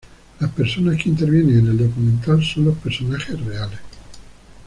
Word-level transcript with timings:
Las 0.39 0.49
personas 0.53 0.97
que 0.97 1.09
intervienen 1.09 1.59
en 1.59 1.67
el 1.67 1.77
documental 1.77 2.43
son 2.43 2.65
los 2.65 2.77
personajes 2.79 3.39
reales. 3.39 3.79